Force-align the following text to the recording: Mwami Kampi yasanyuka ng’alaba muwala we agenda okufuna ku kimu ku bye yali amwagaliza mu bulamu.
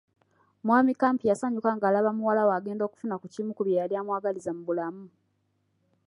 Mwami 0.65 0.91
Kampi 1.01 1.23
yasanyuka 1.29 1.69
ng’alaba 1.77 2.11
muwala 2.17 2.41
we 2.47 2.53
agenda 2.59 2.83
okufuna 2.85 3.15
ku 3.21 3.25
kimu 3.33 3.51
ku 3.53 3.61
bye 3.65 3.77
yali 3.79 3.93
amwagaliza 3.97 4.51
mu 4.57 4.63
bulamu. 4.67 5.05